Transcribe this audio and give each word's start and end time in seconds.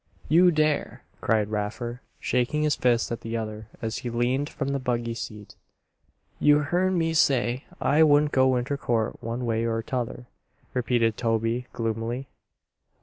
"You 0.29 0.49
dare!" 0.49 1.03
cried 1.21 1.49
Raffer, 1.51 2.01
shaking 2.19 2.63
his 2.63 2.75
fist 2.75 3.11
at 3.11 3.21
the 3.21 3.37
other 3.37 3.67
as 3.83 3.99
he 3.99 4.09
leaned 4.09 4.49
from 4.49 4.69
the 4.69 4.79
buggy 4.79 5.13
seat. 5.13 5.55
"You 6.39 6.57
hearn 6.57 6.97
me 6.97 7.13
say 7.13 7.65
I 7.79 8.01
wouldn't 8.01 8.31
go 8.31 8.55
inter 8.55 8.77
court 8.77 9.21
one 9.21 9.45
way 9.45 9.63
or 9.63 9.83
'tother," 9.83 10.25
repeated 10.73 11.17
Toby, 11.17 11.67
gloomily. 11.71 12.27